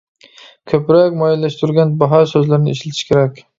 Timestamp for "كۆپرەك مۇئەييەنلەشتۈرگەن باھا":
0.71-2.25